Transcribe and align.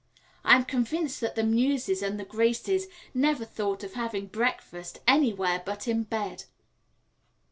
I 0.43 0.55
am 0.55 0.65
convinced 0.65 1.21
that 1.21 1.35
the 1.35 1.43
Muses 1.43 2.01
and 2.01 2.19
the 2.19 2.25
Graces 2.25 2.87
never 3.13 3.45
thought 3.45 3.83
of 3.83 3.93
having 3.93 4.25
breakfast 4.25 4.97
anywhere 5.07 5.61
but 5.63 5.87
in 5.87 6.05
bed. 6.05 6.45